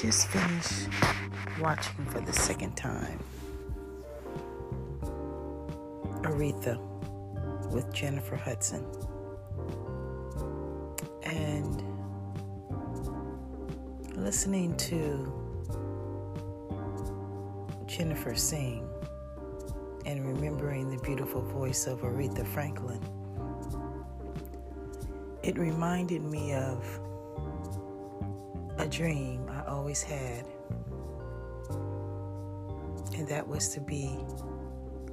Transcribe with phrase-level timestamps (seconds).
[0.00, 0.88] just finished
[1.60, 3.18] watching for the second time
[6.22, 6.80] Aretha
[7.70, 8.86] with Jennifer Hudson.
[11.22, 11.82] And
[14.16, 15.30] listening to
[17.86, 18.88] Jennifer sing
[20.06, 23.02] and remembering the beautiful voice of Aretha Franklin,
[25.42, 27.00] it reminded me of
[28.90, 30.44] dream I always had,
[33.14, 34.18] and that was to be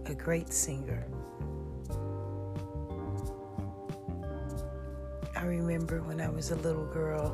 [0.08, 1.06] a great singer.
[5.36, 7.32] I remember when I was a little girl,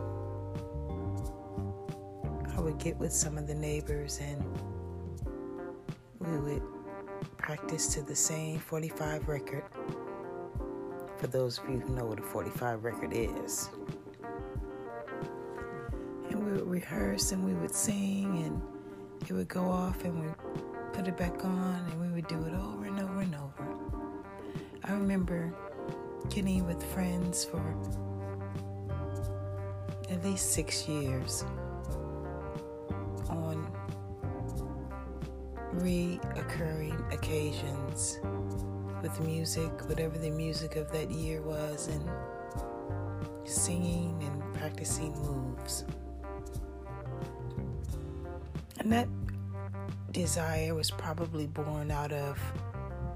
[2.56, 4.44] I would get with some of the neighbors and
[6.20, 6.64] we would
[7.38, 9.64] practice to the same 45 record.
[11.18, 13.70] For those of you who know what a 45 record is
[16.54, 18.62] would rehearse and we would sing and
[19.30, 20.28] it would go off and we
[20.94, 23.68] put it back on and we would do it over and over and over.
[24.84, 25.54] I remember
[26.30, 27.64] getting with friends for
[30.10, 31.44] at least six years
[33.30, 33.68] on
[35.76, 38.20] reoccurring occasions
[39.02, 42.10] with music, whatever the music of that year was, and
[43.44, 45.86] singing and practicing moves.
[48.84, 49.08] And that
[50.12, 52.38] desire was probably born out of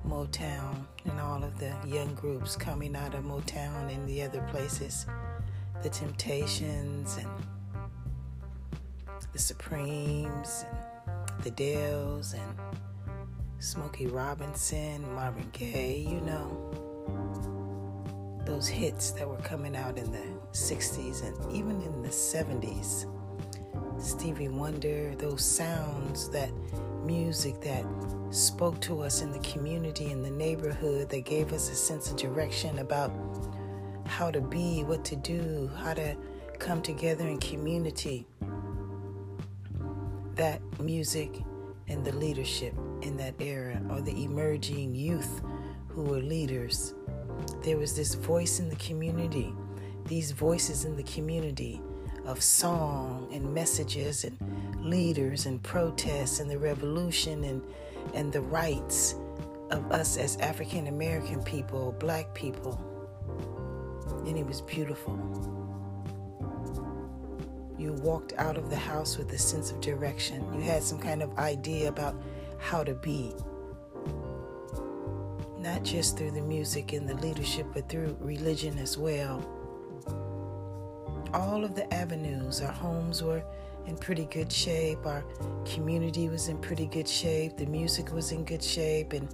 [0.08, 5.06] Motown and all of the young groups coming out of Motown and the other places,
[5.84, 7.28] the Temptations and
[9.34, 12.78] the Supremes and the Dells and
[13.60, 16.72] Smokey Robinson, Marvin Gaye, you know.
[18.46, 20.24] Those hits that were coming out in the
[20.54, 23.06] 60s and even in the 70s.
[24.00, 26.52] Stevie Wonder, those sounds, that
[27.04, 27.84] music that
[28.30, 32.16] spoke to us in the community, in the neighborhood, that gave us a sense of
[32.16, 33.12] direction about
[34.06, 36.16] how to be, what to do, how to
[36.60, 38.28] come together in community.
[40.36, 41.42] That music
[41.88, 45.42] and the leadership in that era, or the emerging youth
[45.88, 46.94] who were leaders.
[47.64, 49.54] There was this voice in the community,
[50.06, 51.82] these voices in the community
[52.28, 54.38] of song and messages and
[54.86, 57.62] leaders and protests and the revolution and,
[58.14, 59.16] and the rights
[59.72, 62.80] of us as African American people, black people.
[64.28, 65.18] And it was beautiful.
[67.78, 70.54] You walked out of the house with a sense of direction.
[70.54, 72.22] You had some kind of idea about
[72.60, 73.34] how to be.
[75.60, 79.57] Not just through the music and the leadership, but through religion as well
[81.34, 82.62] all of the avenues.
[82.62, 83.44] Our homes were
[83.86, 85.24] in pretty good shape, our
[85.66, 89.28] community was in pretty good shape, the music was in good shape, and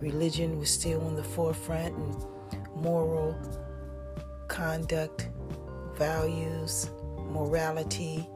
[0.00, 2.24] religion was still on the forefront, and
[2.76, 3.36] moral
[4.46, 5.28] conduct,
[5.96, 6.90] values,
[7.30, 8.28] morality,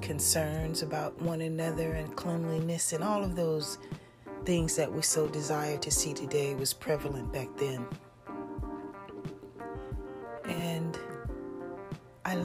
[0.00, 3.78] concerns about one another, and cleanliness, and all of those
[4.44, 7.86] things that we so desire to see today was prevalent back then.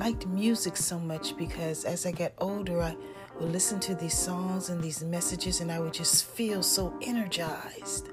[0.01, 2.97] Liked music so much because as I got older, I
[3.39, 8.09] would listen to these songs and these messages, and I would just feel so energized.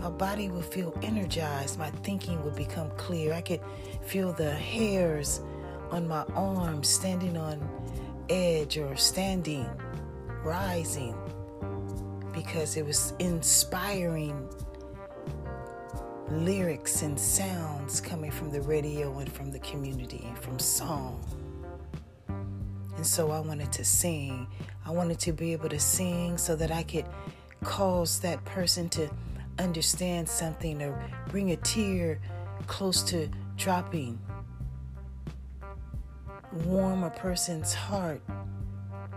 [0.00, 3.34] My body would feel energized, my thinking would become clear.
[3.34, 3.60] I could
[4.00, 5.42] feel the hairs
[5.90, 7.60] on my arms standing on
[8.30, 9.68] edge or standing,
[10.42, 11.14] rising,
[12.32, 14.48] because it was inspiring
[16.30, 21.24] lyrics and sounds coming from the radio and from the community from song.
[22.96, 24.46] And so I wanted to sing.
[24.84, 27.06] I wanted to be able to sing so that I could
[27.62, 29.08] cause that person to
[29.58, 32.20] understand something or bring a tear
[32.66, 34.18] close to dropping,
[36.64, 38.20] warm a person's heart,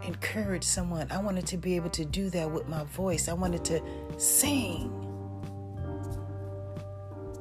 [0.03, 1.07] encourage someone.
[1.11, 3.27] I wanted to be able to do that with my voice.
[3.27, 3.81] I wanted to
[4.17, 5.10] sing.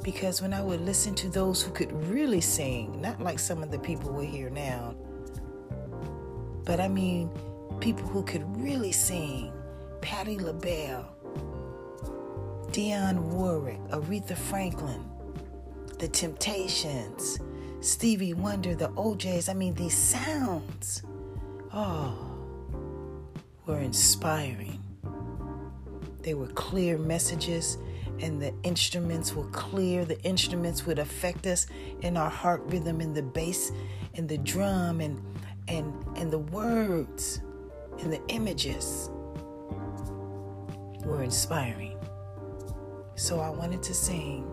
[0.02, 3.70] Because when I would listen to those who could really sing, not like some of
[3.70, 4.94] the people we hear now,
[6.64, 7.31] but I mean
[7.81, 9.52] people who could really sing
[10.00, 11.14] Patti LaBelle,
[12.73, 15.05] Dionne Warwick, Aretha Franklin,
[15.99, 17.38] The Temptations,
[17.81, 21.03] Stevie Wonder, the O'Jays, I mean, these sounds,
[21.73, 22.14] oh,
[23.67, 24.82] were inspiring.
[26.23, 27.79] They were clear messages
[28.20, 30.05] and the instruments will clear.
[30.05, 31.67] The instruments would affect us
[32.02, 33.72] in our heart rhythm, in the bass,
[34.14, 35.22] and the drum, and
[35.69, 37.40] and and the words,
[38.00, 39.11] and the images
[41.05, 41.99] were inspiring.
[43.14, 44.46] So I wanted to sing.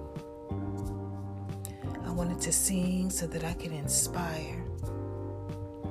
[2.06, 4.64] I wanted to sing so that I could inspire,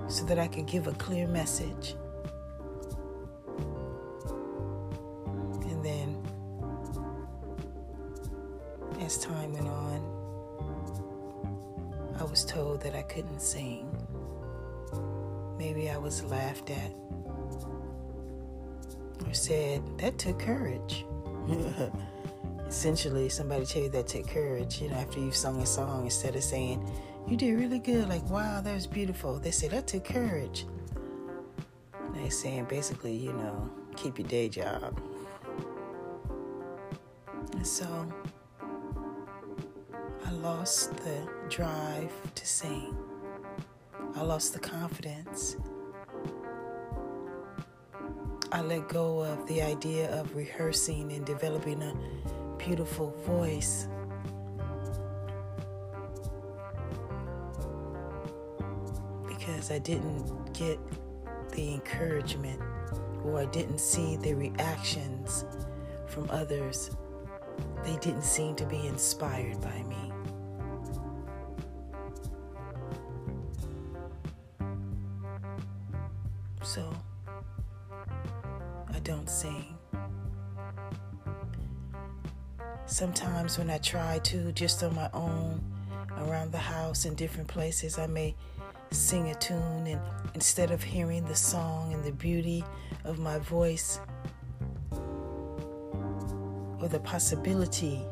[0.09, 1.95] so that I could give a clear message.
[12.19, 13.87] I was told that I couldn't sing.
[15.59, 16.93] Maybe I was laughed at
[19.27, 21.05] or said, that took courage.
[22.69, 26.35] Essentially, somebody tell you that took courage, you know, after you've sung a song, instead
[26.37, 26.85] of saying,
[27.27, 29.39] you did really good, like, wow, that was beautiful.
[29.39, 30.67] They say, that took courage.
[32.15, 35.01] they saying, basically, you know, keep your day job.
[37.53, 37.87] And so,
[40.27, 42.97] I lost the drive to sing.
[44.15, 45.57] I lost the confidence
[48.53, 51.95] I let go of the idea of rehearsing and developing a
[52.57, 53.89] beautiful voice.
[59.27, 60.79] Because I didn't get
[61.53, 62.61] the encouragement
[63.25, 65.45] or I didn't see the reactions
[66.07, 66.91] from others.
[67.85, 70.06] They didn't seem to be inspired by me.
[79.07, 79.79] Don't sing.
[82.87, 85.63] Sometimes, when I try to, just on my own,
[86.19, 88.35] around the house in different places, I may
[88.91, 90.01] sing a tune, and
[90.35, 92.65] instead of hearing the song and the beauty
[93.05, 94.01] of my voice,
[96.81, 98.03] or the possibility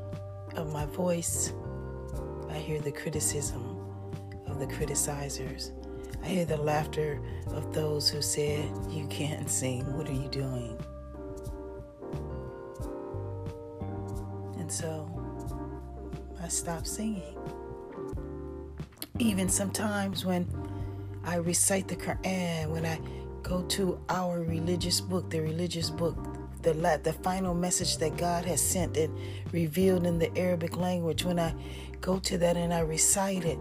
[0.55, 1.53] of my voice,
[2.51, 3.81] I hear the criticism
[4.47, 5.73] of the criticizers.
[6.23, 9.85] I hear the laughter of those who said, You can't sing.
[9.97, 10.79] What are you doing?
[14.59, 15.11] And so
[16.43, 17.37] I stopped singing.
[19.19, 20.49] Even sometimes when
[21.25, 22.99] I recite the Quran, when I
[23.43, 26.17] go to our religious book, the religious book,
[26.63, 26.73] the
[27.03, 29.17] the final message that God has sent and
[29.53, 31.55] revealed in the Arabic language, when I
[32.01, 33.59] go to that and I recite it,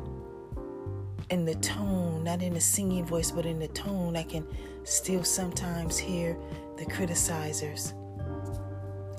[1.29, 4.45] in the tone, not in the singing voice, but in the tone, I can
[4.83, 6.37] still sometimes hear
[6.77, 7.93] the criticizers.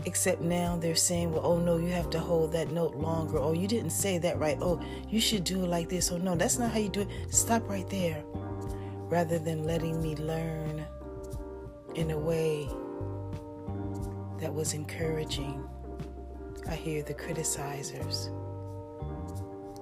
[0.07, 3.39] Except now they're saying, well, oh no, you have to hold that note longer.
[3.39, 4.59] Oh, you didn't say that right.
[4.61, 6.13] Oh, you should do it like this.
[6.13, 7.09] Oh, no, that's not how you do it.
[7.31, 8.23] Stop right there.
[9.09, 10.85] Rather than letting me learn
[11.95, 12.69] in a way
[14.41, 15.67] that was encouraging,
[16.69, 18.31] I hear the criticizers.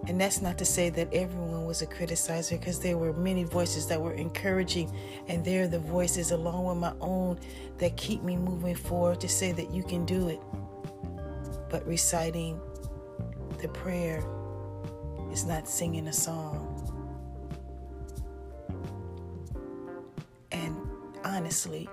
[0.09, 3.87] And that's not to say that everyone was a criticizer, because there were many voices
[3.87, 4.93] that were encouraging,
[5.29, 7.39] and they're the voices, along with my own,
[7.79, 10.41] that keep me moving forward to say that you can do it.
[11.71, 12.61] But reciting
[13.61, 14.25] the prayer
[15.31, 16.69] is not singing a song.
[20.51, 20.77] And
[21.25, 21.89] honestly,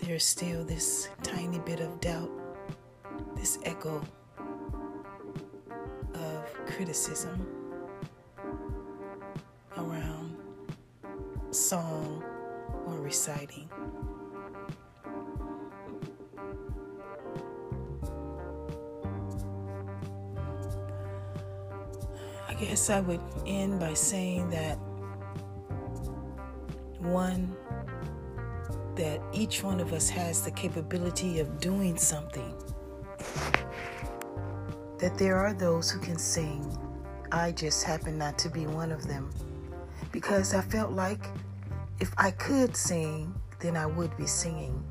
[0.00, 2.30] there's still this tiny bit of doubt,
[3.36, 4.02] this echo
[6.70, 7.46] criticism
[9.76, 10.36] around
[11.50, 12.22] song
[12.86, 13.68] or reciting.
[22.48, 24.76] I guess I would end by saying that
[27.00, 27.56] one,
[28.96, 32.54] that each one of us has the capability of doing something
[35.00, 36.76] that there are those who can sing.
[37.32, 39.30] I just happen not to be one of them
[40.12, 41.24] because I felt like
[42.00, 44.82] if I could sing, then I would be singing.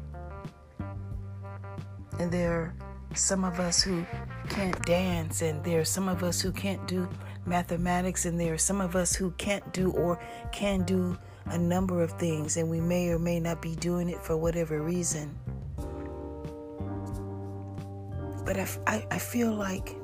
[2.20, 2.74] And there are
[3.14, 4.06] some of us who
[4.50, 7.08] can't dance, and there are some of us who can't do
[7.46, 10.20] mathematics, and there are some of us who can't do or
[10.52, 14.24] can do a number of things, and we may or may not be doing it
[14.24, 15.38] for whatever reason.
[18.50, 19.96] But I, I, I feel like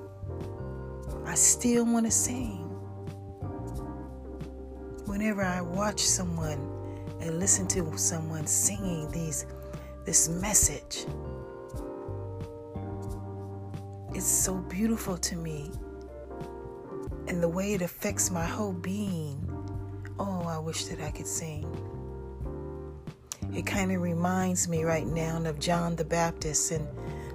[1.25, 2.59] I still want to sing.
[5.07, 6.59] Whenever I watch someone
[7.21, 9.47] and listen to someone singing these
[10.05, 11.07] this message,
[14.13, 15.71] it's so beautiful to me.
[17.27, 19.41] And the way it affects my whole being.
[20.19, 21.65] Oh, I wish that I could sing.
[23.55, 26.87] It kind of reminds me right now of John the Baptist and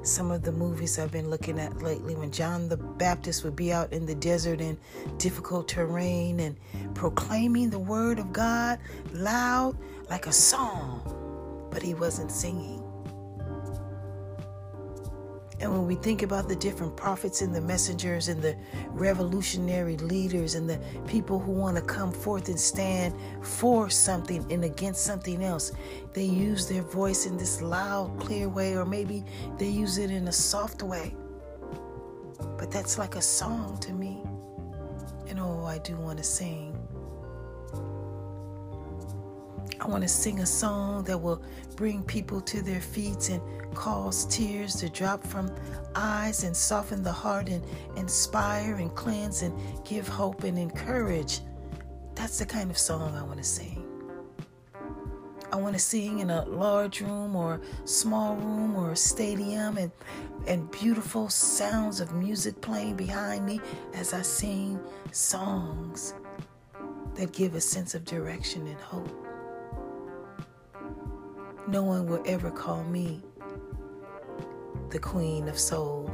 [0.02, 3.72] some of the movies I've been looking at lately when John the Baptist would be
[3.72, 4.78] out in the desert in
[5.18, 6.56] difficult terrain and
[6.94, 8.78] proclaiming the word of God
[9.12, 9.76] loud
[10.08, 12.79] like a song, but he wasn't singing.
[15.60, 18.56] And when we think about the different prophets and the messengers and the
[18.88, 24.64] revolutionary leaders and the people who want to come forth and stand for something and
[24.64, 25.72] against something else,
[26.14, 29.22] they use their voice in this loud, clear way, or maybe
[29.58, 31.14] they use it in a soft way.
[32.56, 34.22] But that's like a song to me.
[35.28, 36.79] And oh, I do want to sing.
[39.80, 41.42] I want to sing a song that will
[41.74, 43.40] bring people to their feet and
[43.74, 45.50] cause tears to drop from
[45.94, 47.64] eyes and soften the heart and
[47.96, 51.40] inspire and cleanse and give hope and encourage.
[52.14, 53.86] That's the kind of song I want to sing.
[55.50, 59.90] I want to sing in a large room or small room or a stadium and
[60.46, 63.60] and beautiful sounds of music playing behind me
[63.94, 64.78] as I sing
[65.10, 66.14] songs
[67.14, 69.29] that give a sense of direction and hope.
[71.70, 73.22] No one will ever call me
[74.88, 76.12] the Queen of Soul.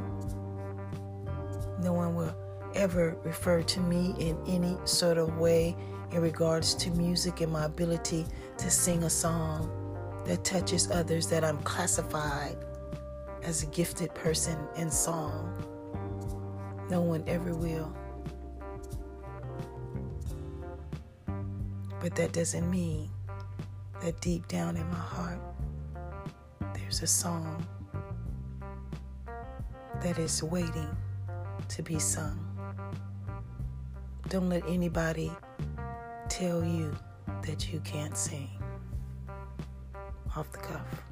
[1.81, 2.35] No one will
[2.75, 5.75] ever refer to me in any sort of way
[6.11, 8.27] in regards to music and my ability
[8.59, 9.67] to sing a song
[10.27, 12.57] that touches others that I'm classified
[13.41, 15.57] as a gifted person in song.
[16.91, 17.91] No one ever will.
[21.99, 23.09] But that doesn't mean
[24.07, 25.41] that deep down in my heart,
[26.73, 27.67] there's a song
[30.01, 30.95] that is waiting
[31.67, 32.39] to be sung.
[34.29, 35.29] Don't let anybody
[36.29, 36.95] tell you
[37.45, 38.49] that you can't sing
[40.37, 41.03] off the cuff.